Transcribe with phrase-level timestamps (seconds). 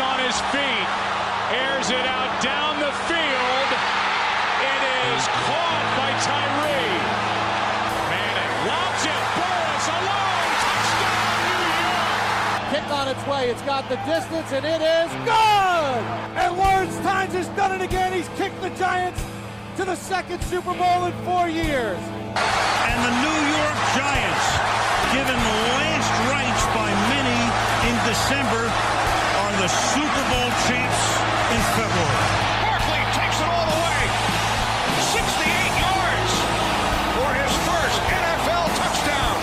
[0.00, 0.88] on his feet,
[1.52, 3.68] airs it out down the field.
[4.60, 6.96] It is caught by Tyree.
[8.08, 9.24] Manning lobs it.
[9.36, 10.50] Burress alone.
[10.64, 12.16] Touchdown, New York.
[12.72, 13.50] Kick on its way.
[13.50, 16.00] It's got the distance, and it is good.
[16.40, 18.12] And Lawrence Tynes has done it again.
[18.12, 19.22] He's kicked the Giants
[19.76, 22.00] to the second Super Bowl in four years.
[22.88, 24.46] And the New York Giants,
[25.12, 25.36] given
[25.76, 27.40] last rites by many
[27.88, 29.09] in December, are
[29.60, 31.20] the Super Bowl champs
[31.52, 32.28] in February.
[32.64, 34.00] Barkley takes it all the way.
[35.12, 35.44] 68
[35.84, 36.32] yards
[37.12, 39.36] for his first NFL touchdown.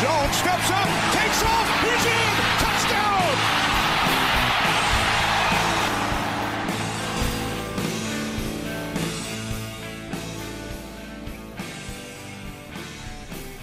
[0.00, 2.32] Jones steps up, takes off, he's in.
[2.64, 3.36] Touchdown.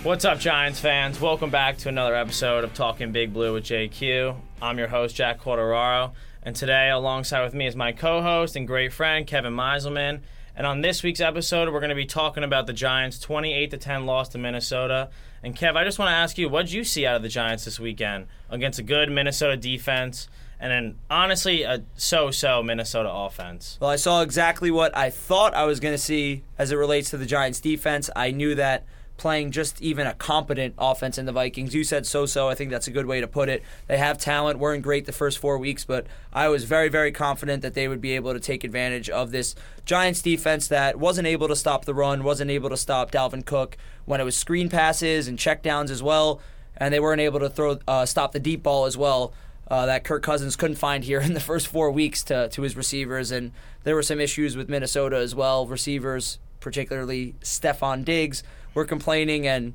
[0.04, 1.20] What's up, Giants fans?
[1.20, 4.36] Welcome back to another episode of Talking Big Blue with JQ.
[4.62, 6.12] I'm your host, Jack Quateraro,
[6.44, 10.22] and today, alongside with me, is my co-host and great friend Kevin Meiselman.
[10.56, 13.78] And on this week's episode, we're going to be talking about the Giants' 28 to
[13.78, 15.10] 10 loss to Minnesota.
[15.42, 17.30] And Kev, I just want to ask you, what did you see out of the
[17.30, 20.28] Giants this weekend against a good Minnesota defense?
[20.60, 23.80] And then, honestly, a so-so Minnesota offense.
[23.82, 27.10] Well, I saw exactly what I thought I was going to see as it relates
[27.10, 28.12] to the Giants defense.
[28.16, 28.86] I knew that
[29.22, 31.76] playing just even a competent offense in the Vikings.
[31.76, 32.50] You said so so.
[32.50, 33.64] I think that's a good way to put it.
[33.88, 37.62] They have talent, weren't great the first four weeks, but I was very, very confident
[37.62, 39.56] that they would be able to take advantage of this
[39.86, 43.78] Giants defense that wasn't able to stop the run, wasn't able to stop Dalvin Cook
[44.06, 46.42] when it was screen passes and checkdowns as well,
[46.76, 49.34] and they weren't able to throw uh, stop the deep ball as well.
[49.68, 52.76] Uh, that Kirk Cousins couldn't find here in the first four weeks to, to his
[52.76, 53.32] receivers.
[53.32, 53.52] And
[53.84, 55.66] there were some issues with Minnesota as well.
[55.66, 59.48] Receivers, particularly Stefon Diggs, were complaining.
[59.48, 59.74] And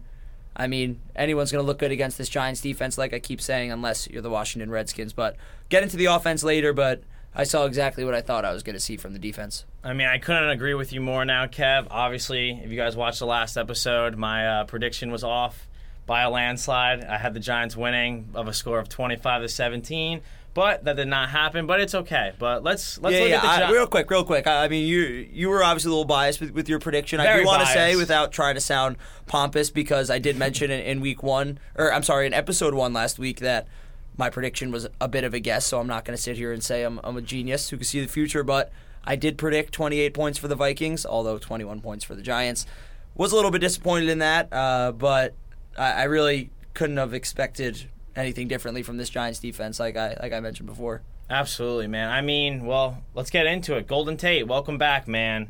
[0.56, 3.70] I mean, anyone's going to look good against this Giants defense, like I keep saying,
[3.70, 5.12] unless you're the Washington Redskins.
[5.12, 5.36] But
[5.68, 6.72] get into the offense later.
[6.72, 7.02] But
[7.34, 9.66] I saw exactly what I thought I was going to see from the defense.
[9.84, 11.86] I mean, I couldn't agree with you more now, Kev.
[11.90, 15.68] Obviously, if you guys watched the last episode, my uh, prediction was off
[16.06, 17.04] by a landslide.
[17.04, 20.22] I had the Giants winning of a score of 25 to 17,
[20.56, 21.66] but that did not happen.
[21.66, 22.32] But it's okay.
[22.38, 23.36] But let's let's yeah, look yeah.
[23.36, 24.46] at the I- real quick, real quick.
[24.46, 27.18] I, I mean, you you were obviously a little biased with, with your prediction.
[27.18, 28.96] Very I do want to say, without trying to sound
[29.26, 32.94] pompous, because I did mention in, in week one, or I'm sorry, in episode one
[32.94, 33.68] last week that
[34.16, 35.66] my prediction was a bit of a guess.
[35.66, 37.84] So I'm not going to sit here and say I'm, I'm a genius who can
[37.84, 38.72] see the future, but
[39.04, 42.64] I did predict 28 points for the Vikings, although 21 points for the Giants.
[43.14, 45.34] Was a little bit disappointed in that, uh, but
[45.76, 50.32] I, I really couldn't have expected anything differently from this Giants defense, like I like
[50.32, 51.02] I mentioned before.
[51.28, 52.10] Absolutely, man.
[52.10, 53.86] I mean, well, let's get into it.
[53.86, 55.48] Golden Tate, welcome back, man.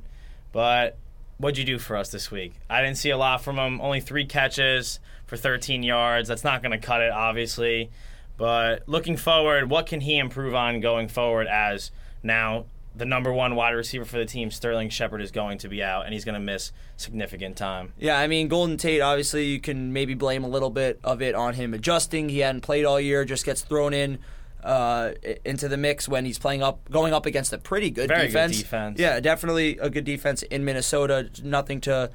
[0.53, 0.97] But
[1.39, 2.55] what'd you do for us this week?
[2.69, 3.81] I didn't see a lot from him.
[3.81, 6.29] Only three catches for 13 yards.
[6.29, 7.91] That's not going to cut it, obviously.
[8.39, 11.91] But looking forward, what can he improve on going forward as
[12.23, 15.83] now the number one wide receiver for the team, Sterling Shepard, is going to be
[15.83, 17.93] out and he's going to miss significant time?
[17.99, 21.35] Yeah, I mean, Golden Tate, obviously, you can maybe blame a little bit of it
[21.35, 22.29] on him adjusting.
[22.29, 24.19] He hadn't played all year, just gets thrown in
[24.65, 25.13] uh,
[25.45, 28.27] into the mix when he's playing up, going up against a pretty good Very good
[28.29, 28.59] defense.
[28.59, 28.99] defense.
[28.99, 31.31] Yeah, definitely a good defense in Minnesota.
[31.43, 32.11] Nothing to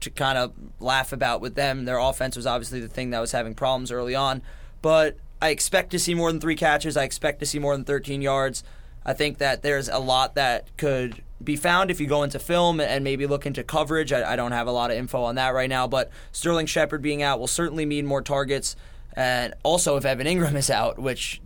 [0.00, 1.84] to kind of laugh about with them.
[1.86, 4.42] Their offense was obviously the thing that was having problems early on,
[4.82, 6.96] but I expect to see more than three catches.
[6.96, 8.62] I expect to see more than 13 yards.
[9.04, 12.80] I think that there's a lot that could be found if you go into film
[12.80, 14.12] and maybe look into coverage.
[14.12, 17.02] I, I don't have a lot of info on that right now, but Sterling Shepard
[17.02, 18.76] being out will certainly mean more targets.
[19.12, 21.40] And also, if Evan Engram is out, which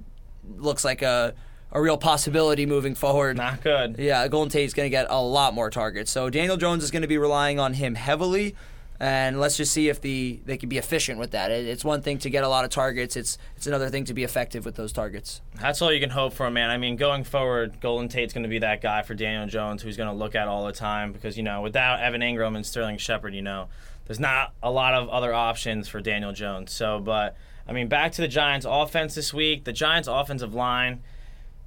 [0.57, 1.35] looks like a,
[1.73, 3.37] a real possibility moving forward.
[3.37, 3.97] Not good.
[3.99, 6.11] Yeah, Golden Tate's going to get a lot more targets.
[6.11, 8.55] So Daniel Jones is going to be relying on him heavily,
[9.01, 11.51] and let's just see if the they can be efficient with that.
[11.51, 14.15] It, it's one thing to get a lot of targets; it's it's another thing to
[14.15, 15.41] be effective with those targets.
[15.61, 16.71] That's all you can hope for, man.
[16.71, 19.97] I mean, going forward, Golden Tate's going to be that guy for Daniel Jones who's
[19.97, 22.99] going to look at all the time because, you know, without Evan Engram and Sterling
[22.99, 23.69] Shepard, you know,
[24.07, 26.73] there's not a lot of other options for Daniel Jones.
[26.73, 27.37] So, but,
[27.67, 29.65] I mean, back to the Giants' offense this week.
[29.65, 31.03] The Giants' offensive line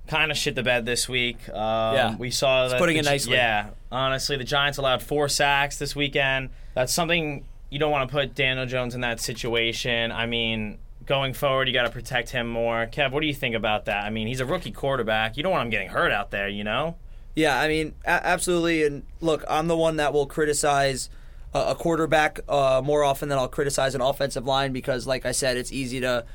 [0.07, 1.47] kind of shit the bed this week.
[1.49, 2.15] Um, Yeah.
[2.17, 2.79] We saw that.
[2.79, 3.33] putting the it nicely.
[3.33, 3.69] Yeah.
[3.91, 6.49] Honestly, the Giants allowed four sacks this weekend.
[6.73, 10.11] That's something you don't want to put Daniel Jones in that situation.
[10.11, 12.87] I mean, going forward, you got to protect him more.
[12.87, 14.03] Kev, what do you think about that?
[14.03, 15.37] I mean, he's a rookie quarterback.
[15.37, 16.95] You don't want him getting hurt out there, you know?
[17.35, 18.83] Yeah, I mean, a- absolutely.
[18.83, 21.09] And look, I'm the one that will criticize
[21.53, 25.31] a, a quarterback uh, more often than I'll criticize an offensive line because, like I
[25.31, 26.25] said, it's easy to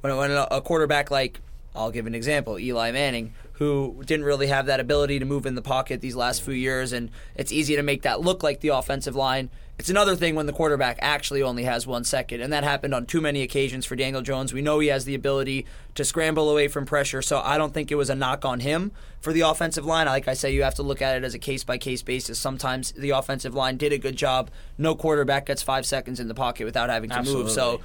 [0.00, 1.40] when when a, a quarterback like
[1.76, 5.54] I'll give an example, Eli Manning, who didn't really have that ability to move in
[5.54, 8.68] the pocket these last few years, and it's easy to make that look like the
[8.68, 9.50] offensive line.
[9.78, 13.04] It's another thing when the quarterback actually only has one second, and that happened on
[13.04, 14.54] too many occasions for Daniel Jones.
[14.54, 17.92] We know he has the ability to scramble away from pressure, so I don't think
[17.92, 20.06] it was a knock on him for the offensive line.
[20.06, 22.38] Like I say, you have to look at it as a case by case basis.
[22.38, 24.50] Sometimes the offensive line did a good job.
[24.78, 27.44] No quarterback gets five seconds in the pocket without having to Absolutely.
[27.44, 27.52] move.
[27.52, 27.80] So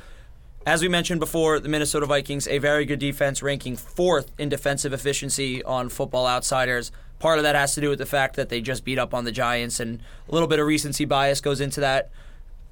[0.65, 4.93] as we mentioned before, the Minnesota Vikings, a very good defense, ranking fourth in defensive
[4.93, 6.91] efficiency on Football Outsiders.
[7.19, 9.25] Part of that has to do with the fact that they just beat up on
[9.25, 12.09] the Giants, and a little bit of recency bias goes into that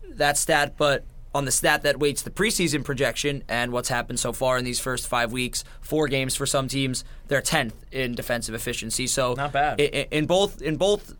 [0.09, 0.73] that stat.
[0.77, 1.03] But
[1.35, 4.79] on the stat that weights the preseason projection and what's happened so far in these
[4.79, 9.05] first five weeks, four games for some teams, they're tenth in defensive efficiency.
[9.05, 9.79] So Not bad.
[9.79, 11.13] i- i- in both in both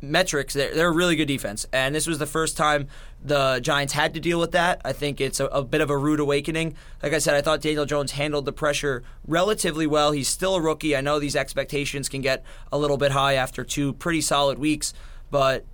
[0.00, 1.66] metrics, they're, they're a really good defense.
[1.72, 2.88] And this was the first time
[3.22, 4.80] the Giants had to deal with that.
[4.84, 6.76] I think it's a, a bit of a rude awakening.
[7.02, 10.12] Like I said, I thought Daniel Jones handled the pressure relatively well.
[10.12, 10.96] He's still a rookie.
[10.96, 14.94] I know these expectations can get a little bit high after two pretty solid weeks,
[15.30, 15.64] but.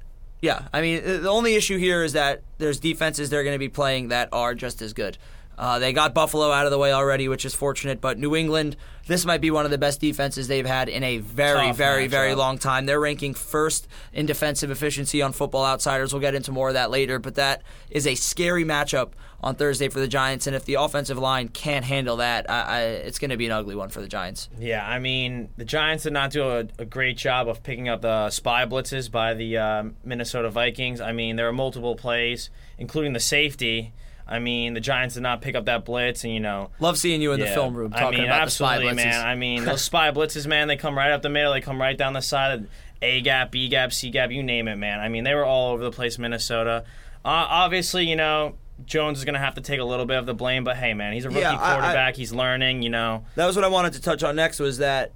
[0.40, 3.70] Yeah, I mean, the only issue here is that there's defenses they're going to be
[3.70, 5.16] playing that are just as good.
[5.56, 8.76] Uh, they got Buffalo out of the way already, which is fortunate, but New England,
[9.06, 12.06] this might be one of the best defenses they've had in a very, Tough very,
[12.06, 12.86] very long time.
[12.86, 16.12] They're ranking first in defensive efficiency on Football Outsiders.
[16.12, 19.10] We'll get into more of that later, but that is a scary matchup
[19.42, 20.46] on Thursday for the Giants.
[20.46, 23.52] And if the offensive line can't handle that, I, I, it's going to be an
[23.52, 24.48] ugly one for the Giants.
[24.58, 28.00] Yeah, I mean, the Giants did not do a, a great job of picking up
[28.00, 31.00] the spy blitzes by the uh, Minnesota Vikings.
[31.00, 32.48] I mean, there were multiple plays,
[32.78, 33.92] including the safety.
[34.26, 37.20] I mean, the Giants did not pick up that blitz, and you know, Love seeing
[37.20, 39.04] you in the film room talking I mean, about absolutely, the spy blitzes.
[39.04, 39.26] man.
[39.26, 41.52] I mean, those spy blitzes, man, they come right up the middle.
[41.52, 42.52] They come right down the side.
[42.60, 42.66] Of
[43.02, 44.98] A gap, B gap, C gap, you name it, man.
[45.00, 46.84] I mean, they were all over the place, Minnesota.
[47.24, 48.54] Uh, obviously, you know,
[48.86, 50.94] Jones is going to have to take a little bit of the blame, but hey,
[50.94, 52.16] man, he's a rookie Yeah, I- I- quarterback.
[52.16, 53.24] he's learning, you know.
[53.34, 55.12] That was what I wanted to touch on next was that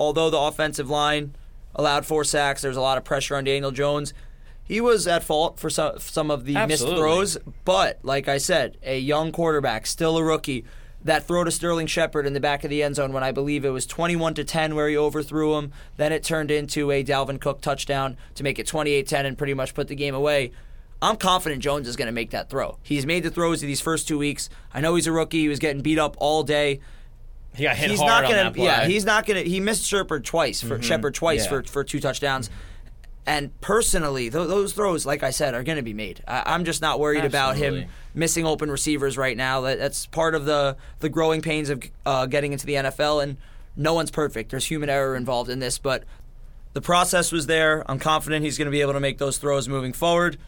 [0.00, 1.34] although the offensive line
[1.76, 4.12] allowed four sacks, there was a lot of pressure on Daniel Jones.
[4.68, 8.76] He was at fault for some, some of the missed throws, but like I said,
[8.82, 10.64] a young quarterback, still a rookie.
[11.04, 13.64] That throw to Sterling Shepard in the back of the end zone when I believe
[13.64, 17.40] it was 21 to 10 where he overthrew him, then it turned into a Dalvin
[17.40, 20.50] Cook touchdown to make it 28-10 and pretty much put the game away.
[21.00, 22.78] I'm confident Jones is going to make that throw.
[22.82, 24.50] He's made the throws these first two weeks.
[24.74, 25.38] I know he's a rookie.
[25.38, 26.80] He was getting beat up all day
[27.54, 28.42] He got hit he's hard not on gonna.
[28.42, 28.64] that play.
[28.64, 29.42] Yeah, he's not gonna.
[29.42, 31.54] He missed Shepard twice for Shepard twice Mm-hmm.
[31.54, 31.60] Yeah.
[31.62, 32.50] for for two touchdowns.
[33.28, 36.22] And personally, th- those throws, like I said, are going to be made.
[36.26, 37.74] I- I'm just not worried about him
[38.14, 39.60] missing open receivers right now.
[39.60, 43.22] That- That's part of the the growing pains of uh, getting into the NFL.
[43.22, 43.36] And
[43.76, 44.50] no one's perfect.
[44.50, 46.04] There's human error involved in this, but
[46.72, 47.84] the process was there.
[47.86, 50.38] I'm confident he's going to be able to make those throws moving forward.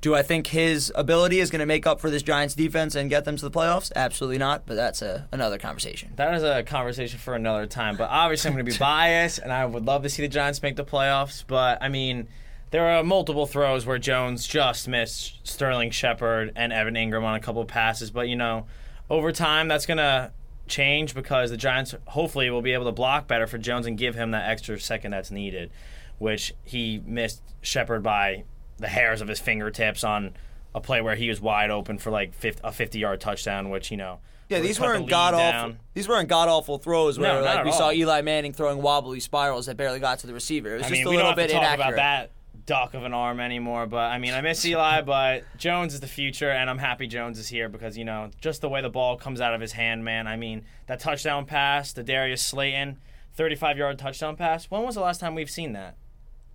[0.00, 3.10] Do I think his ability is going to make up for this Giants defense and
[3.10, 3.90] get them to the playoffs?
[3.96, 4.66] Absolutely not.
[4.66, 6.12] But that's a, another conversation.
[6.16, 7.96] That is a conversation for another time.
[7.96, 10.62] But obviously, I'm going to be biased, and I would love to see the Giants
[10.62, 11.44] make the playoffs.
[11.46, 12.28] But I mean,
[12.70, 17.40] there are multiple throws where Jones just missed Sterling Shepard and Evan Engram on a
[17.40, 18.10] couple of passes.
[18.10, 18.66] But you know,
[19.08, 20.32] over time, that's going to
[20.66, 24.14] change because the Giants hopefully will be able to block better for Jones and give
[24.14, 25.70] him that extra second that's needed,
[26.18, 28.44] which he missed Shepard by
[28.78, 30.34] the hairs of his fingertips on
[30.74, 33.90] a play where he was wide open for like 50, a 50 yard touchdown, which
[33.90, 34.20] you know.
[34.48, 35.76] Yeah, these weren't lead god awful.
[35.94, 37.90] These weren't god awful throws where No, like we saw.
[37.90, 40.74] Eli Manning throwing wobbly spirals that barely got to the receiver.
[40.74, 41.74] It was I just mean, a we little bit inaccurate.
[41.74, 42.30] about that
[42.64, 43.86] duck of an arm anymore.
[43.86, 47.38] But I mean, I miss Eli, but Jones is the future, and I'm happy Jones
[47.38, 50.04] is here because you know just the way the ball comes out of his hand,
[50.04, 50.26] man.
[50.26, 52.98] I mean, that touchdown pass the Darius Slayton,
[53.34, 54.70] 35 yard touchdown pass.
[54.70, 55.96] When was the last time we've seen that?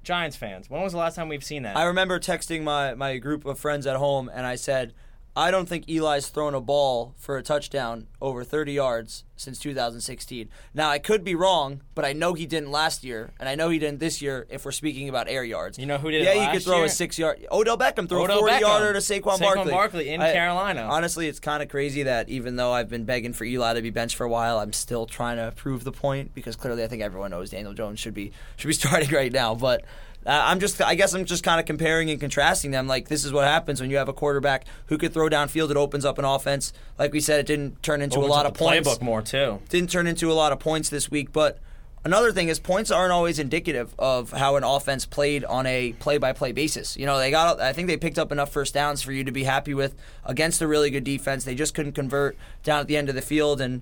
[0.03, 1.77] Giants fans, when was the last time we've seen that?
[1.77, 4.93] I remember texting my, my group of friends at home and I said,
[5.33, 10.49] I don't think Eli's thrown a ball for a touchdown over 30 yards since 2016.
[10.73, 13.69] Now, I could be wrong, but I know he didn't last year, and I know
[13.69, 15.79] he didn't this year if we're speaking about air yards.
[15.79, 16.85] You know who did it Yeah, he could throw year?
[16.85, 17.47] a six yard.
[17.49, 18.59] Odell Beckham threw Odell a 40 Beckham.
[18.59, 19.71] yarder to Saquon, Saquon Barkley.
[19.71, 20.81] Barkley in Carolina.
[20.81, 23.89] Honestly, it's kind of crazy that even though I've been begging for Eli to be
[23.89, 27.01] benched for a while, I'm still trying to prove the point because clearly I think
[27.03, 29.55] everyone knows Daniel Jones should be should be starting right now.
[29.55, 29.85] But
[30.25, 32.87] uh, I'm just, I guess I'm just kind of comparing and contrasting them.
[32.87, 35.71] Like this is what happens when you have a quarterback who could throw downfield.
[35.71, 36.73] It opens up an offense.
[36.99, 39.01] Like we said, it didn't turn into Opens a lot up of the points playbook
[39.01, 39.59] more too.
[39.69, 41.31] didn't turn into a lot of points this week.
[41.31, 41.57] But
[42.05, 46.51] another thing is points aren't always indicative of how an offense played on a play-by-play
[46.51, 46.95] basis.
[46.97, 49.31] You know, they got I think they picked up enough first downs for you to
[49.31, 51.43] be happy with against a really good defense.
[51.45, 53.81] They just couldn't convert down at the end of the field and.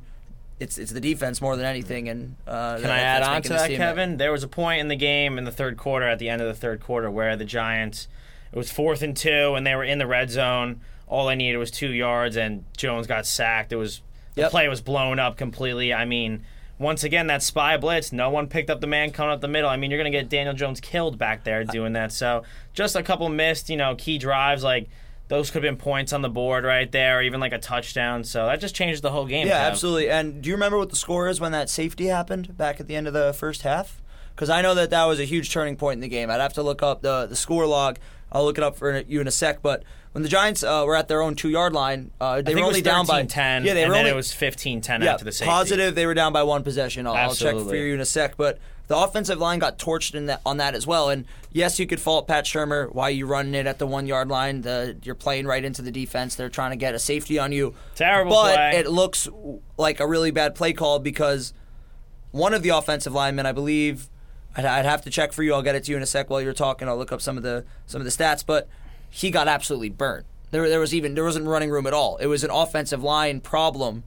[0.60, 3.70] It's, it's the defense more than anything, and uh, Can I add on to that,
[3.72, 4.18] Kevin?
[4.18, 6.48] There was a point in the game in the third quarter, at the end of
[6.48, 8.08] the third quarter, where the Giants,
[8.51, 10.82] it was fourth and two, and they were in the red zone.
[11.08, 13.72] All they needed was two yards, and Jones got sacked.
[13.72, 14.01] It was
[14.36, 14.51] the Yep.
[14.51, 15.94] play was blown up completely.
[15.94, 16.44] I mean,
[16.78, 19.70] once again, that spy blitz, no one picked up the man coming up the middle.
[19.70, 22.12] I mean, you're going to get Daniel Jones killed back there doing that.
[22.12, 24.89] So just a couple missed, you know, key drives like
[25.29, 28.24] those could have been points on the board right there, or even like a touchdown.
[28.24, 29.48] So that just changes the whole game.
[29.48, 30.09] Yeah, absolutely.
[30.09, 32.95] And do you remember what the score is when that safety happened back at the
[32.95, 34.01] end of the first half?
[34.36, 36.29] Because I know that that was a huge turning point in the game.
[36.29, 37.98] I'd have to look up the the score log.
[38.31, 39.62] I'll look it up for you in a sec.
[39.62, 42.59] But when the Giants uh, were at their own two yard line, uh, they were
[42.59, 45.03] it was only down by 10 Yeah, they and were then only it was 15-10
[45.03, 45.50] yeah, after the safety.
[45.50, 45.95] positive.
[45.95, 47.05] They were down by one possession.
[47.07, 48.38] I'll, I'll check for you in a sec.
[48.38, 48.59] But
[48.89, 51.10] the offensive line got torched in that, on that as well.
[51.10, 52.93] And yes, you could fault Pat Shurmur.
[52.93, 54.62] Why you running it at the one yard line?
[54.62, 56.34] The, you're playing right into the defense.
[56.36, 57.75] They're trying to get a safety on you.
[57.96, 58.72] Terrible But play.
[58.79, 59.29] it looks
[59.77, 61.53] like a really bad play call because
[62.31, 64.10] one of the offensive linemen, I believe.
[64.58, 65.53] I'd, I'd have to check for you.
[65.53, 66.88] I'll get it to you in a sec while you're talking.
[66.88, 68.67] I'll look up some of the some of the stats, but
[69.08, 70.25] he got absolutely burnt.
[70.50, 72.17] There, there was even there wasn't running room at all.
[72.17, 74.03] It was an offensive line problem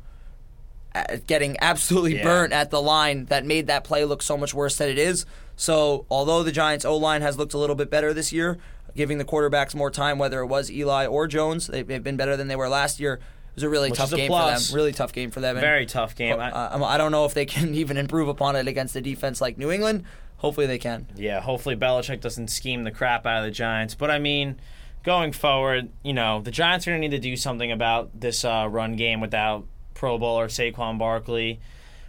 [1.27, 2.25] getting absolutely Yeah.
[2.25, 5.25] burnt at the line that made that play look so much worse than it is.
[5.57, 8.59] So, although the Giants' O line has looked a little bit better this year,
[8.97, 12.37] giving the quarterbacks more time, whether it was Eli or Jones, they've, they've been better
[12.37, 13.15] than they were last year.
[13.15, 14.67] It was a really Which tough a game plus.
[14.67, 14.77] for them.
[14.77, 15.57] Really tough game for them.
[15.57, 16.41] And, Very tough game.
[16.41, 19.41] I- uh, I don't know if they can even improve upon it against a defense
[19.41, 20.05] like New England.
[20.39, 21.07] Hopefully, they can.
[21.15, 23.95] Yeah, hopefully Belichick doesn't scheme the crap out of the Giants.
[23.95, 24.57] But I mean,
[25.05, 28.45] going forward, you know, the Giants are going to need to do something about this
[28.45, 29.67] uh, run game without
[30.03, 31.61] Pro Bowler Saquon Barkley.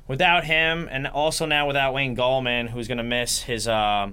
[0.07, 4.09] Without him, and also now without Wayne Gallman, who's going to miss his uh,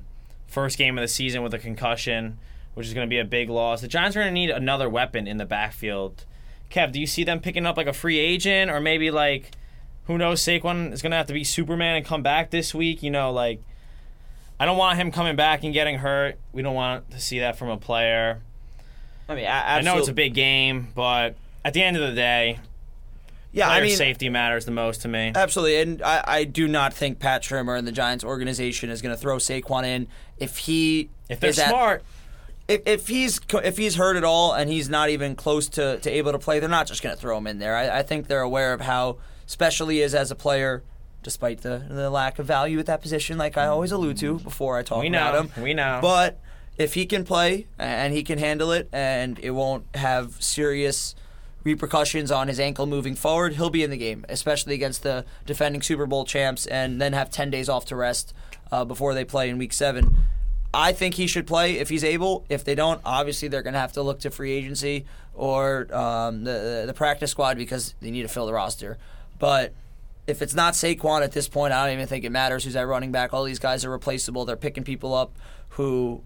[0.46, 2.36] first game of the season with a concussion,
[2.74, 3.80] which is going to be a big loss.
[3.80, 6.26] The Giants are going to need another weapon in the backfield.
[6.70, 9.52] Kev, do you see them picking up like a free agent, or maybe like,
[10.04, 13.02] who knows, Saquon is going to have to be Superman and come back this week?
[13.02, 13.62] You know, like.
[14.58, 16.38] I don't want him coming back and getting hurt.
[16.52, 18.42] We don't want to see that from a player.
[19.26, 21.34] I mean, I know it's a big game, but
[21.64, 22.58] at the end of the day,
[23.52, 23.66] yeah.
[23.66, 25.32] player I mean, safety matters the most to me.
[25.34, 29.14] Absolutely, and I, I do not think Pat Shurmur and the Giants organization is going
[29.14, 30.06] to throw Saquon in
[30.38, 32.02] if he If they're is at- smart,
[32.68, 36.10] if, if he's if he's hurt at all and he's not even close to, to
[36.10, 37.76] able to play, they're not just going to throw him in there.
[37.76, 39.16] I, I think they're aware of how
[39.46, 40.82] special he is as a player,
[41.24, 44.78] despite the the lack of value at that position, like I always allude to before
[44.78, 45.62] I talk We about him.
[45.64, 45.98] we know.
[46.00, 46.38] But
[46.78, 51.16] if he can play and he can handle it, and it won't have serious
[51.64, 55.82] repercussions on his ankle moving forward, he'll be in the game, especially against the defending
[55.82, 58.32] Super Bowl champs, and then have 10 days off to rest
[58.72, 60.16] uh, before they play in week seven.
[60.72, 62.44] I think he should play if he's able.
[62.48, 66.44] If they don't, obviously they're going to have to look to free agency or um,
[66.44, 68.96] the the practice squad because they need to fill the roster.
[69.38, 69.72] But
[70.26, 72.86] if it's not Saquon at this point, I don't even think it matters who's at
[72.86, 73.34] running back.
[73.34, 74.44] All these guys are replaceable.
[74.44, 75.36] They're picking people up
[75.70, 76.22] who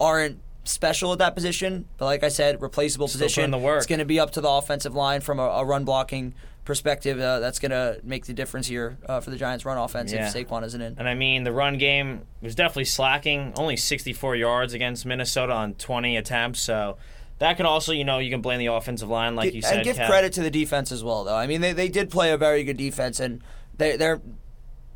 [0.00, 1.86] aren't special at that position.
[1.98, 3.50] But like I said, replaceable Still position.
[3.50, 3.78] the work.
[3.78, 7.18] It's going to be up to the offensive line from a, a run blocking perspective.
[7.20, 10.26] Uh, that's going to make the difference here uh, for the Giants' run offense Yeah.
[10.28, 10.96] if Saquon isn't in.
[10.98, 13.52] and I mean, the run game was definitely slacking.
[13.56, 16.60] Only 64 yards against Minnesota on 20 attempts.
[16.60, 16.96] So
[17.38, 19.76] that could also, you know, you can blame the offensive line, like you said.
[19.76, 21.36] and give credit to the defense as well, though.
[21.36, 23.42] I mean, they, they did play a very good defense, and
[23.76, 24.20] they, they're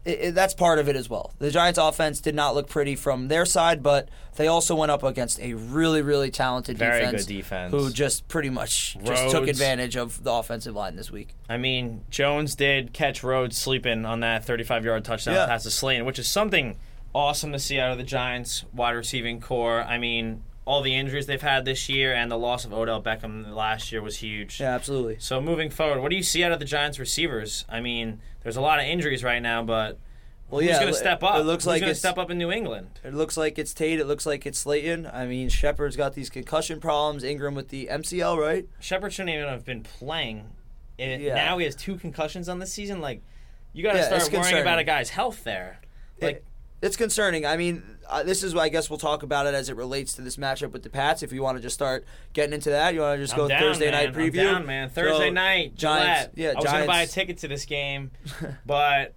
[0.05, 1.33] it, it- that's part of it as well.
[1.39, 5.03] The Giants' offense did not look pretty from their side, but they also went up
[5.03, 7.71] against a really, really talented Very defense, good defense.
[7.73, 11.35] who just pretty much just took advantage of the offensive line this week.
[11.49, 15.47] I mean, Jones did catch Rhodes sleeping on that 35 yard touchdown Yeah.
[15.47, 16.77] pass to Slayton, which is something
[17.15, 19.83] awesome to see out of the Giants wide receiving corps.
[19.83, 23.55] I mean, all the injuries they've had this year and the loss of Odell Beckham
[23.55, 24.61] last year was huge.
[24.61, 25.17] Yeah, absolutely.
[25.19, 27.65] So moving forward, what do you see out of the Giants receivers?
[27.69, 29.99] I mean, there's a lot of injuries right now, but
[30.51, 31.37] Well, who's yeah, going to it- step up?
[31.37, 33.01] It looks who's like going to step up in New England?
[33.03, 33.99] It looks like it's Tate.
[34.01, 35.09] It looks like it's Slayton.
[35.13, 37.25] I mean, Shepard's got these concussion problems.
[37.25, 38.69] Engram with the MCL, right?
[38.81, 40.45] Shepard shouldn't even have been playing.
[40.99, 41.35] And Yeah.
[41.35, 43.01] Now he has two concussions on the season.
[43.01, 43.23] Like,
[43.73, 45.81] you got to Yeah, start worrying about a guy's health there.
[46.21, 46.45] Like, It-
[46.83, 47.45] it's concerning.
[47.47, 50.23] I mean, uh, this is, I guess, we'll talk about it as it relates to
[50.23, 51.23] this matchup with the Pats.
[51.23, 53.49] If you want to just start getting into that, you want to just I'm go
[53.49, 54.05] down, Thursday man.
[54.05, 54.41] night preview.
[54.41, 54.91] I'm down, man.
[54.91, 55.77] Thursday So, night, Giants.
[55.77, 56.31] Gillette.
[56.37, 56.73] Yeah, I was Giants.
[56.73, 58.11] gonna buy a ticket to this game,
[58.67, 59.15] but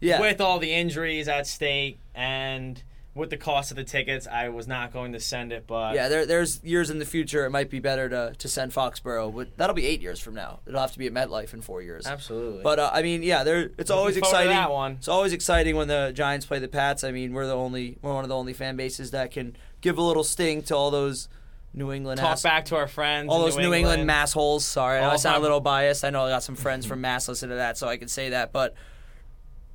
[0.00, 2.82] Yeah, with all the injuries at stake and
[3.14, 5.66] with the cost of the tickets, I was not going to send it.
[5.66, 6.08] But yeah.
[6.08, 9.56] There, there's years in the future it might be better to, to send Foxborough, but
[9.58, 10.60] that'll be eight years from now.
[10.66, 12.06] It'll have to be at MetLife in four years.
[12.06, 12.62] absolutely.
[12.62, 13.70] But uh, I mean, yeah, there.
[13.78, 14.52] It's always forward to exciting.
[14.52, 14.92] that one.
[14.92, 17.04] It's always exciting when the Giants play the Pats.
[17.04, 19.98] I mean, we're the only, we're one of the only fan bases that can give
[19.98, 21.28] a little sting to all those
[21.74, 23.28] New England talk ass- back to our friends.
[23.30, 24.64] all those New England, mass holes.
[24.64, 26.04] Sorry, I I sound a little biased.
[26.04, 28.30] I know I got some friends from Mass listen to that, so I can say
[28.30, 28.52] that.
[28.52, 28.74] But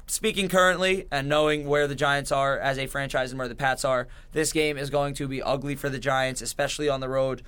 [0.08, 3.86] speaking currently and knowing where the Giants are as a franchise and where the Pats
[3.86, 7.44] are, this game is going to be ugly for the Giants, especially on the road.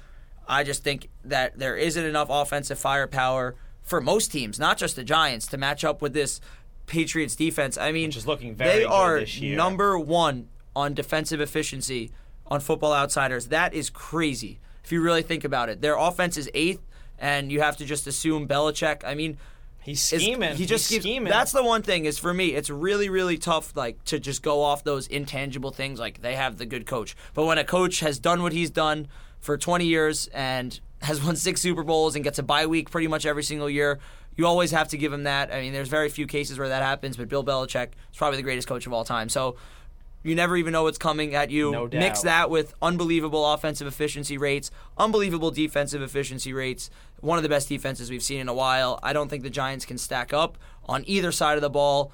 [0.47, 5.03] I just think that there isn't enough offensive firepower for most teams, not just the
[5.03, 6.41] Giants, to match up with this
[6.85, 7.77] Patriots defense.
[7.77, 9.55] I mean, is looking very they are this year.
[9.55, 12.11] number one on defensive efficiency
[12.47, 13.47] on Football Outsiders.
[13.47, 15.81] That is crazy if you really think about it.
[15.81, 16.81] Their offense is eighth,
[17.19, 19.03] and you have to just assume Belichick.
[19.05, 19.37] I mean,
[19.81, 20.55] He's is- scheming.
[20.55, 21.29] He just He's keeps, scheming.
[21.29, 24.61] That's the one thing is for me, it's really really tough like to just go
[24.61, 27.15] off those intangible things like they have the good coach.
[27.33, 29.07] But when a coach has done what he's done
[29.39, 33.07] for 20 years and has won 6 Super Bowls and gets a bye week pretty
[33.07, 33.99] much every single year,
[34.35, 35.53] you always have to give him that.
[35.53, 38.43] I mean, there's very few cases where that happens, but Bill Belichick is probably the
[38.43, 39.29] greatest coach of all time.
[39.29, 39.55] So
[40.23, 41.71] you never even know what's coming at you.
[41.71, 41.99] No doubt.
[41.99, 46.89] Mix that with unbelievable offensive efficiency rates, unbelievable defensive efficiency rates.
[47.21, 48.99] One of the best defenses we've seen in a while.
[49.03, 52.11] I don't think the Giants can stack up on either side of the ball.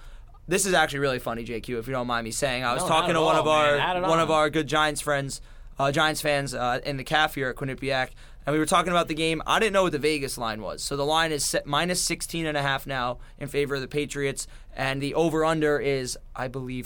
[0.47, 2.63] This is actually really funny, JQ, if you don't mind me saying.
[2.63, 4.01] I was No, talking to one all, of our man.
[4.03, 5.41] One of our good Giants friends,
[5.79, 8.09] uh, Giants fans uh, in the calf here at Quinnipiac,
[8.45, 9.41] and we were talking about the game.
[9.47, 10.83] I didn't know what the Vegas line was.
[10.83, 13.87] So the line is set minus 16 and a half now in favor of the
[13.87, 14.45] Patriots,
[14.75, 16.85] and the over under is I believe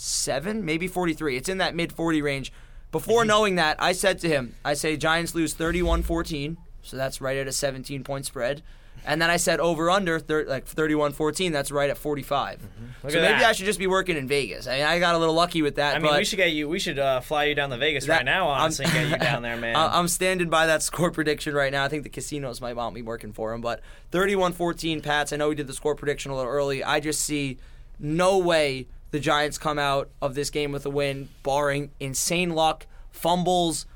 [0.00, 1.36] 47, maybe 43.
[1.36, 2.52] It's in that mid 40 range.
[2.90, 7.36] Before knowing that, I said to him, I say Giants lose 31-14, so that's right
[7.36, 8.62] at a 17 point spread.
[9.04, 12.58] And then I said over under thir- like 31-14, that's right at 45.
[12.58, 13.08] Mm-hmm.
[13.08, 13.44] So maybe that.
[13.44, 14.66] I should just be working in Vegas.
[14.66, 15.96] I mean, I got a little lucky with that.
[15.96, 16.68] I mean, we should get you.
[16.68, 19.16] We should uh, fly you down to Vegas that- right now, honestly, and get you
[19.18, 19.76] down there, man.
[19.76, 21.84] I'm standing by that score prediction right now.
[21.84, 23.60] I think the casinos might want me working for them.
[23.60, 23.80] But
[24.12, 25.32] 31-14 Pats.
[25.32, 26.82] I know we did the score prediction a little early.
[26.82, 27.58] I just see
[27.98, 32.86] no way the Giants come out of this game with a win, barring insane luck,
[33.10, 33.86] fumbles,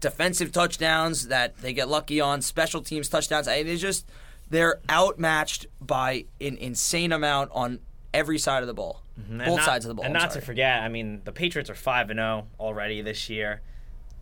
[0.00, 3.48] defensive touchdowns that they get lucky on, special teams touchdowns.
[3.48, 4.06] I mean, it's just
[4.48, 7.80] they're outmatched by an insane amount on
[8.12, 9.40] every side of the ball, mm-hmm.
[9.40, 10.04] And both not- sides of the ball.
[10.04, 10.42] And I'm not sorry.
[10.42, 13.62] to forget, I mean, the Patriots are five and zero already this year.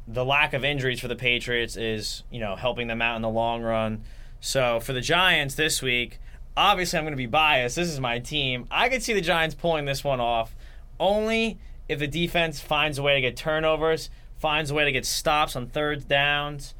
[0.07, 3.29] The lack of injuries for the Patriots is, you know, helping them out in the
[3.29, 4.05] long run.
[4.41, 6.19] So for the Giants this week,
[6.59, 7.77] obviously I'm going to be biased.
[7.77, 8.67] This is my team.
[8.71, 10.55] I could see the Giants pulling this one off,
[10.99, 15.07] only if the defense finds a way to get turnovers, finds a way to get
[15.07, 16.75] stops on third downs.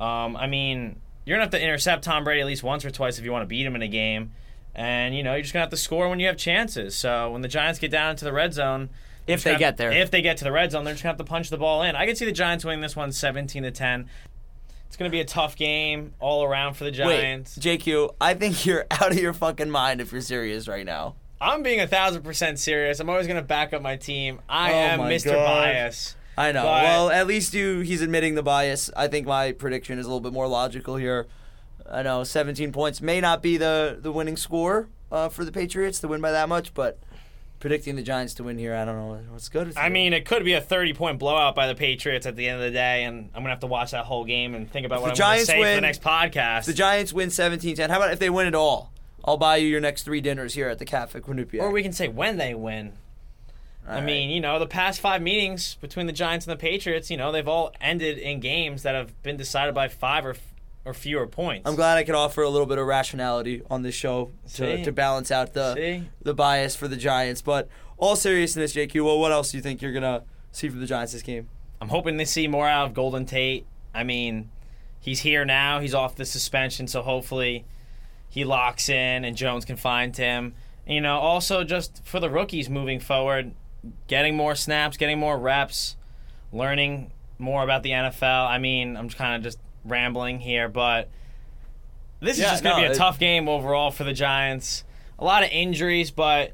[0.00, 3.18] Um, I mean, you're gonna have to intercept Tom Brady at least once or twice
[3.18, 4.32] if you want to beat him in a game,
[4.74, 6.94] and you know you're just gonna have to score when you have chances.
[6.94, 8.90] So when the Giants get down into the red zone,
[9.26, 9.90] If they get there.
[9.92, 11.82] if they get to the red zone, they're just gonna have to punch the ball
[11.82, 11.96] in.
[11.96, 14.08] I could see the Giants winning this one 17 to 10.
[14.94, 17.56] It's gonna be a tough game all around for the Giants.
[17.56, 21.16] Wait, JQ, I think you're out of your fucking mind if you're serious right now.
[21.40, 23.00] I'm being a thousand percent serious.
[23.00, 24.38] I'm always gonna back up my team.
[24.48, 25.32] I Oh am Mr.
[25.32, 25.44] God.
[25.46, 26.14] Bias.
[26.38, 26.62] I know.
[26.62, 28.88] But- well, at least you he's admitting the bias.
[28.96, 31.26] I think my prediction is a little bit more logical here.
[31.90, 35.98] I know 17 points may not be the the winning score uh, for the Patriots
[36.02, 37.00] to win by that much, but
[37.64, 39.72] predicting the Giants to win here, I don't know what's good.
[39.74, 42.60] I mean, it could be a 30 point blowout by the Patriots at the end
[42.60, 45.00] of the day, and I'm gonna have to watch that whole game and think about
[45.00, 46.66] what the I'm gonna Giants say for win- the next podcast.
[46.66, 47.88] The Giants win 17-10.
[47.88, 48.92] How about if they win it all?
[49.24, 51.62] I'll buy you your next three dinners here at the Cafe Quinnipiac.
[51.62, 52.92] or we can say when they win.
[53.88, 57.16] I mean, you know, the past five meetings between the Giants and the Patriots, you
[57.16, 60.34] know, they've all ended in games that have been decided by five or
[60.84, 61.68] or fewer points.
[61.68, 64.84] I'm glad I could offer a little bit of rationality on this show to, See?
[64.84, 66.08] to balance out the See?
[66.22, 67.42] the bias for the Giants.
[67.42, 70.86] But all seriousness, JQ, well, what else do you think you're gonna see from the
[70.86, 71.48] Giants this game?
[71.80, 73.66] I'm hoping to see more out of Golden Tate.
[73.94, 74.50] I mean,
[75.00, 75.80] he's here now.
[75.80, 77.64] He's off the suspension, so hopefully
[78.28, 80.54] he locks in and Jones can find him.
[80.86, 83.52] You know, also just for the rookies moving forward,
[84.06, 85.96] getting more snaps, getting more reps,
[86.52, 88.48] learning more about the NFL.
[88.48, 91.08] I mean, I'm kind of just rambling here, but
[92.20, 94.12] this Yeah, is just going to no, be a it- tough game overall for the
[94.12, 94.84] Giants.
[95.18, 96.52] A lot of injuries, but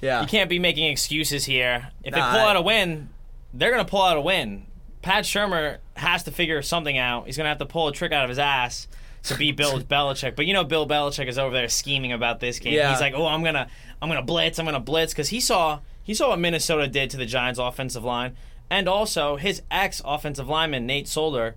[0.00, 1.88] Yeah, you can't be making excuses here.
[2.02, 3.10] If Nah, they pull out a win,
[3.52, 4.66] they're going to pull out a win.
[5.02, 7.26] Pat Shurmur has to figure something out.
[7.26, 8.86] He's going to have to pull a trick out of his ass
[9.24, 10.36] to beat Bill Belichick.
[10.36, 12.72] But you know, Bill Belichick is over there scheming about this game.
[12.74, 12.90] Yeah.
[12.90, 13.66] He's like, "Oh, I'm gonna,
[14.00, 14.58] I'm gonna blitz.
[14.58, 18.02] I'm gonna blitz," because he saw he saw what Minnesota did to the Giants' offensive
[18.04, 18.36] line,
[18.70, 21.54] and also his ex offensive lineman Nate Solder,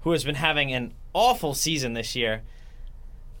[0.00, 2.42] who has been having an awful season this year.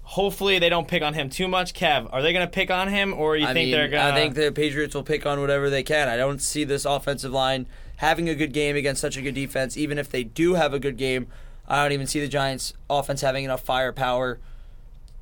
[0.02, 1.72] Hopefully, they don't pick on him too much.
[1.72, 4.02] Kev, are they going to pick on him, or you I think mean, they're going?
[4.02, 4.12] to...
[4.12, 6.08] I think the Patriots will pick on whatever they can.
[6.08, 7.66] I don't see this offensive line
[7.98, 9.76] having a good game against such a good defense.
[9.76, 11.28] Even if they do have a good game,
[11.68, 14.40] I don't even see the Giants' offense having enough firepower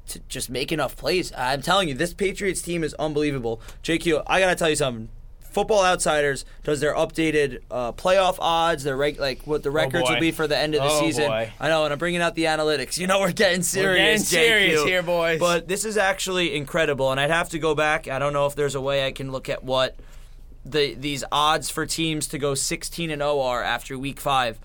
[0.07, 1.33] to just make enough plays.
[1.37, 3.61] I'm telling you, this Patriots team is unbelievable.
[3.83, 5.11] JQ, I gotta tell you something.
[5.51, 10.15] Football Outsiders does their updated uh, playoff odds, their reg- like what the records boy.
[10.15, 11.27] will be for the end of the Oh, season.
[11.29, 11.53] boy.
[11.59, 12.99] I know, and I'm bringing out the analytics.
[12.99, 13.99] You know, we're getting serious.
[13.99, 15.41] getting serious here, boys.
[15.41, 18.09] But this is actually incredible, and I'd have to go back.
[18.09, 19.97] I don't know if there's a way I can look at what
[20.65, 24.59] the these odds for teams to go 16 and 0 are after Week Five.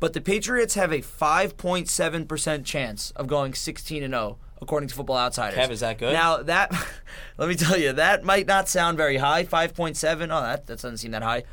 [0.00, 5.18] But the Patriots have a 5.7% chance of going 16 and 0 according to Football
[5.18, 5.58] Outsiders.
[5.58, 6.12] Kev, is that good?
[6.12, 6.72] Now that,
[7.38, 9.44] let me tell you, that might not sound very high.
[9.44, 10.30] Five point seven.
[10.30, 11.44] Oh, that that doesn't seem that high.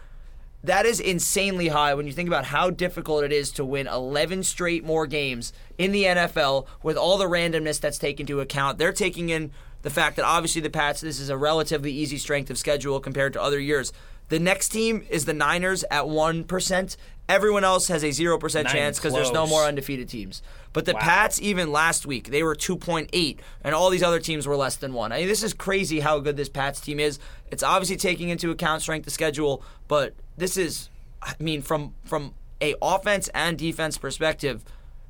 [0.64, 4.42] That is insanely high when you think about how difficult it is to win 11
[4.42, 8.80] straight more games in the NFL with all the randomness that's taken into account.
[8.80, 9.52] They're taking in
[9.84, 13.34] the fact that obviously the Pats, this is a relatively easy strength of schedule compared
[13.34, 13.94] to other years.
[14.30, 16.98] The next team is the Niners at 1%.
[17.28, 20.44] Everyone else has a 0% chance because there's no more undefeated teams.
[20.74, 21.00] But the Wow.
[21.00, 24.94] Pats, even last week, they were 2.8, and all these other teams were less than
[24.94, 25.12] one.
[25.12, 27.18] I mean, this is crazy how good this Pats team is.
[27.50, 30.90] It's obviously taking into account strength of schedule, but this is,
[31.24, 34.64] I mean, from from a offense and defense perspective,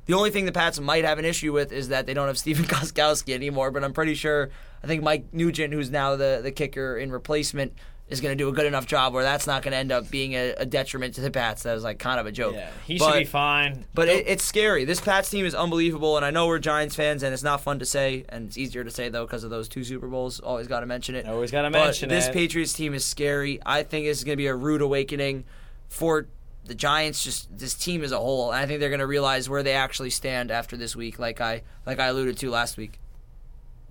[0.06, 2.38] the only thing the Pats might have an issue with is that they don't have
[2.44, 3.70] Stephen Gostkowski anymore.
[3.70, 4.48] But I'm pretty sure
[4.82, 7.74] I think Mike Nugent, who's now the the kicker in replacement,
[8.08, 10.08] is going to do a good enough job where that's not going to end up
[10.10, 11.64] being a, a detriment to the Pats.
[11.64, 12.54] That was like kind of a joke.
[12.54, 13.84] Yeah, he But- should be fine.
[13.94, 14.84] but it, it's scary.
[14.84, 17.80] This Pats team is unbelievable, and I know we're Giants fans, and it's not fun
[17.80, 20.38] to say, and it's easier to say though because of those two Super Bowls.
[20.38, 21.26] Always got to mention it.
[21.26, 22.28] Always gotta mention this it.
[22.28, 23.60] This Patriots team is scary.
[23.66, 25.44] I think this is going to be a rude awakening
[25.88, 26.28] for
[26.64, 27.24] the Giants.
[27.24, 29.72] Just this team as a whole, and I think they're going to realize where they
[29.74, 33.00] actually stand after this week, like I like I alluded to last week.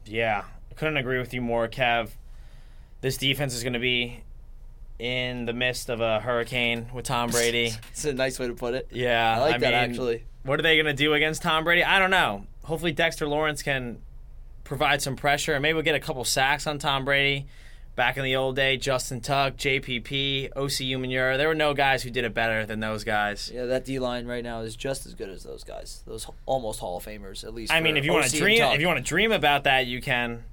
[0.05, 2.11] Yeah, I couldn't agree with you more, Kev.
[3.01, 4.23] This defense is going to be
[4.97, 7.73] in the midst of a hurricane with Tom Brady.
[7.91, 8.87] It's a nice way to put it.
[8.91, 10.23] Yeah, I like that mean, actually.
[10.43, 11.83] What are they going to do against Tom Brady?
[11.83, 12.45] I don't know.
[12.63, 13.99] Hopefully, Dexter Lawrence can
[14.63, 17.47] provide some pressure, and maybe we'll get a couple sacks on Tom Brady.
[17.95, 22.09] Back in the old day, Justin Tuck, JPP, Osi Umenyiora, there were no guys who
[22.09, 23.49] did it better than those guys.
[23.53, 26.03] Yeah, that D line right now is just as good as those guys.
[26.05, 27.71] Those almost Hall of Famers, at least.
[27.71, 30.01] I mean, if you want to dream, if you want to dream about that, you
[30.01, 30.43] can.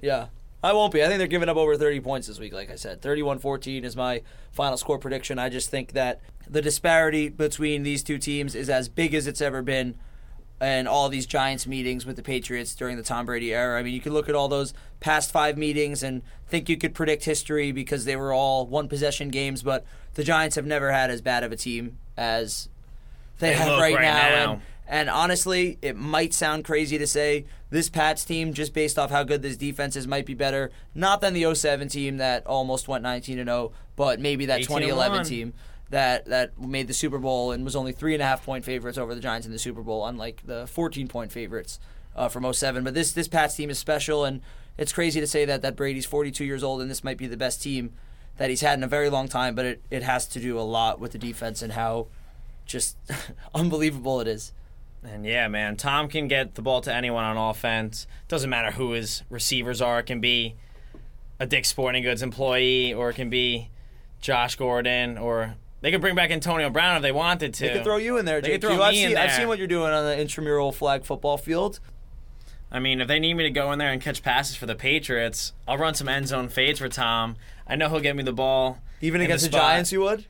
[0.00, 0.26] Yeah.
[0.62, 1.02] I won't be.
[1.02, 3.02] I think they're giving up over 30 points this week, like I said.
[3.02, 4.22] 31 14 is my
[4.52, 5.38] final score prediction.
[5.38, 9.40] I just think that the disparity between these two teams is as big as it's
[9.40, 9.96] ever been
[10.60, 13.76] And all these Giants meetings with the Patriots during the Tom Brady era.
[13.76, 16.94] I mean, you can look at all those past five meetings and think you could
[16.94, 21.10] predict history because they were all one possession games, but the Giants have never had
[21.10, 22.68] as bad of a team as
[23.40, 24.12] they, They have right, right now.
[24.28, 24.52] now.
[24.52, 24.62] And,
[24.92, 29.22] and honestly, it might sound crazy to say this Pats team, just based off how
[29.22, 30.70] good this defense is, might be better.
[30.94, 35.24] Not than the 07 team that almost went 19 and 0, but maybe that 2011
[35.24, 35.54] team
[35.88, 38.98] that that made the Super Bowl and was only three and a half point favorites
[38.98, 41.80] over the Giants in the Super Bowl, unlike the 14 point favorites
[42.14, 42.84] uh, from 07.
[42.84, 44.42] But this this Pats team is special, and
[44.76, 47.38] it's crazy to say that that Brady's 42 years old and this might be the
[47.38, 47.94] best team
[48.36, 49.54] that he's had in a very long time.
[49.54, 52.08] But it, it has to do a lot with the defense and how
[52.66, 52.98] just
[53.54, 54.52] unbelievable it is.
[55.04, 58.06] And yeah, man, Tom can get the ball to anyone on offense.
[58.28, 59.98] Doesn't matter who his receivers are.
[60.00, 60.54] It can be
[61.40, 63.70] a Dick Sporting Goods employee, or it can be
[64.20, 67.66] Josh Gordon, or they could bring back Antonio Brown if they wanted to.
[67.66, 69.48] They could throw you in there, They could throw I've, me in seen, I've seen
[69.48, 71.80] what you're doing on the intramural flag football field.
[72.70, 74.76] I mean, if they need me to go in there and catch passes for the
[74.76, 77.36] Patriots, I'll run some end zone fades for Tom.
[77.66, 78.78] I know he'll get me the ball.
[79.00, 79.60] Even against the, spot.
[79.60, 80.26] Giants, you would.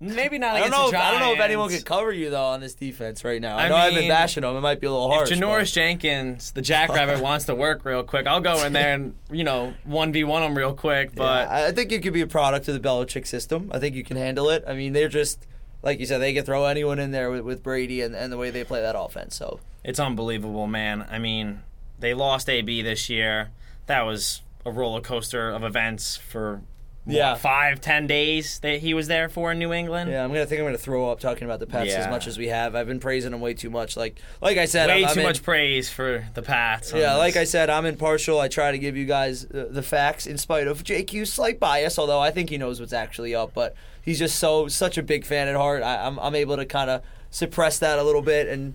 [0.00, 0.88] Maybe not I don't know.
[0.88, 3.56] If, I don't know if anyone could cover you though on this defense right now.
[3.56, 4.56] I, I know I've been bashing them.
[4.56, 5.30] It might be a little hard.
[5.30, 5.38] If.
[5.38, 9.14] Janoris but- Jenkins, the Jackrabbit, wants to work real quick, I'll go in there and
[9.30, 11.14] you know one v one them real quick.
[11.14, 13.70] But Yeah, I I think you could be a product of the Belichick system.
[13.72, 14.64] I think you can handle it.
[14.66, 15.46] I mean, they're just
[15.82, 16.18] like you said.
[16.18, 18.80] They can throw anyone in there with, with Brady and, and the way they play
[18.80, 19.36] that offense.
[19.36, 21.06] So It's unbelievable, man.
[21.08, 21.62] I mean,
[21.98, 23.50] they lost AB this year.
[23.86, 26.62] That was a roller coaster of events for
[27.04, 27.34] what, Yeah.
[27.34, 30.10] five, ten days that he was there for in New England.
[30.10, 32.38] yeah, I'm gonna think I'm gonna throw up talking about the Pats as much as
[32.38, 32.74] we have.
[32.74, 33.96] I've been praising them way too much.
[33.96, 36.92] Like like I said, Way I'm, I'm too in- much praise for the Pats.
[36.94, 37.36] Yeah, like.
[37.36, 38.40] I said, I'm impartial.
[38.40, 41.98] I try to give you guys uh, the facts in spite of JQ's slight bias,
[41.98, 43.52] although I think he knows what's actually up.
[43.54, 45.82] But he's just so such a big fan at heart.
[45.82, 48.74] I, I'm I'm able to kind of suppress that a little bit and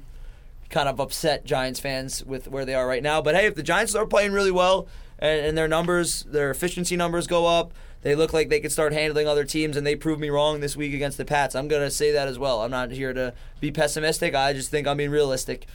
[0.70, 3.22] kind of upset Giants fans with where they are right now.
[3.22, 4.88] But hey, if the Giants are playing really well
[5.18, 8.94] and, and their numbers, their efficiency numbers go up, they look like they could start
[8.94, 11.56] handling other teams, and they proved me wrong this week against the Pats.
[11.56, 12.62] I'm gonna say that as well.
[12.62, 14.36] I'm not here to be pessimistic.
[14.36, 15.66] I just think I'm being realistic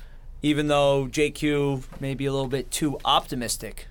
[0.45, 3.89] even though JQ may be a little bit too optimistic.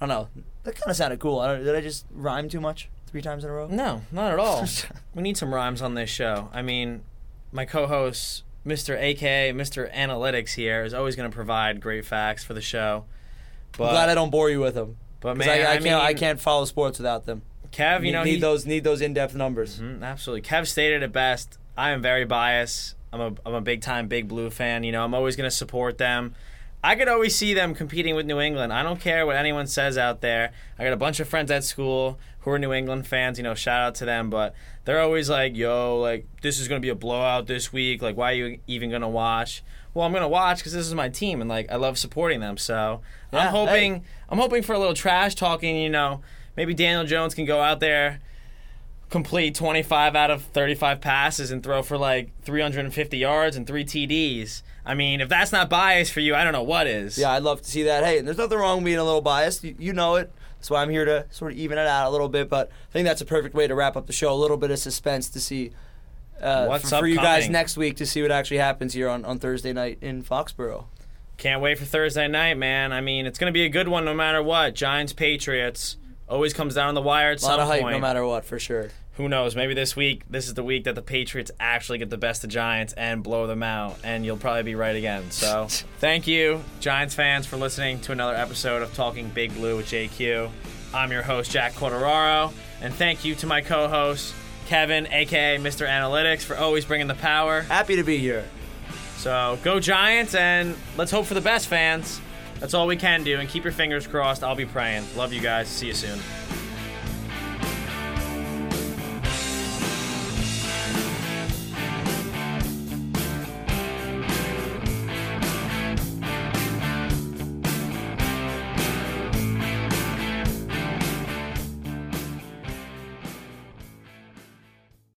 [0.00, 0.42] I don't know.
[0.64, 1.38] That kind of sounded cool.
[1.38, 3.68] I don't, did I just rhyme too much three times in a row?
[3.68, 4.66] No, not at all.
[5.14, 6.50] we need some rhymes on this show.
[6.52, 7.02] I mean,
[7.52, 8.94] my co-host, Mr.
[8.94, 9.92] AK, Mr.
[9.94, 13.04] Analytics here, is always going to provide great facts for the show.
[13.78, 14.96] But, I'm glad I don't bore you with them.
[15.20, 15.84] but man, I, I, I, can't.
[15.84, 17.42] mean, I can't follow sports without them.
[17.72, 19.80] Kev, you need, know, need he, those need those in depth numbers.
[19.80, 20.42] Mm, absolutely.
[20.42, 21.58] Kev stated it best.
[21.76, 22.96] I am very biased.
[23.12, 24.84] I'm a I'm a big time Big Blue fan.
[24.84, 26.34] You know, I'm always going to support them.
[26.84, 28.72] I could always see them competing with New England.
[28.72, 30.52] I don't care what anyone says out there.
[30.78, 33.54] I got a bunch of friends at school who are New England fans, you know,
[33.54, 34.30] shout out to them.
[34.30, 34.54] But
[34.84, 38.02] they're always like, "Yo, like this is gonna be a blowout this week.
[38.02, 39.62] Like, why are you even gonna watch?"
[39.94, 42.56] Well, I'm gonna watch because this is my team, and like I love supporting them.
[42.56, 43.00] So
[43.32, 44.02] Yeah, I'm hoping hey.
[44.28, 45.76] I'm hoping for a little trash talking.
[45.76, 46.22] You know,
[46.56, 48.20] maybe Daniel Jones can go out there
[49.12, 54.62] complete 25 out of 35 passes and throw for like 350 yards and three TDs.
[54.86, 57.18] I mean, if that's not bias for you, I don't know what is.
[57.18, 58.02] Yeah, I'd love to see that.
[58.02, 59.62] Hey, there's nothing wrong with being a little biased.
[59.62, 60.32] You, you know it.
[60.56, 62.48] That's why I'm here to sort of even it out a little bit.
[62.48, 64.32] But I think that's a perfect way to wrap up the show.
[64.32, 65.72] A little bit of suspense to see
[66.40, 69.24] uh, What's for, for you guys next week to see what actually happens here on,
[69.26, 70.86] on Thursday night in Foxborough.
[71.36, 72.92] Can't wait for Thursday night, man.
[72.92, 74.74] I mean, it's going to be a good one no matter what.
[74.74, 75.96] Giants, Patriots.
[76.32, 77.92] Always comes down the wire at A lot some of hype, point.
[77.92, 78.88] no matter what, for sure.
[79.16, 79.54] Who knows?
[79.54, 82.48] Maybe this week, this is the week that the Patriots actually get the best of
[82.48, 85.30] Giants and blow them out, and you'll probably be right again.
[85.30, 85.66] So,
[85.98, 90.50] thank you, Giants fans, for listening to another episode of Talking Big Blue with JQ.
[90.94, 94.34] I'm your host, Jack Corderaro, and thank you to my co host,
[94.68, 95.86] Kevin, aka Mr.
[95.86, 97.60] Analytics, for always bringing the power.
[97.60, 98.48] Happy to be here.
[99.18, 102.22] So, go Giants, and let's hope for the best, fans.
[102.62, 104.44] That's all we can do, and keep your fingers crossed.
[104.44, 105.04] I'll be praying.
[105.16, 105.66] Love you guys.
[105.66, 106.20] See you soon.